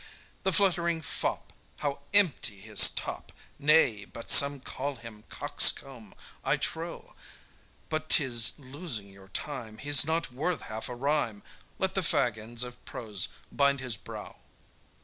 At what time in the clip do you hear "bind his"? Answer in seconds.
13.51-13.95